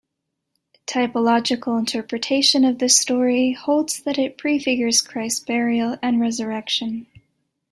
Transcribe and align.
Typological 0.87 1.77
interpretation 1.77 2.65
of 2.65 2.79
this 2.79 2.97
story 2.99 3.51
holds 3.53 4.01
that 4.01 4.17
it 4.17 4.35
prefigures 4.35 4.99
Christ's 4.99 5.45
burial 5.45 5.95
and 6.01 6.19
resurrection. 6.19 7.05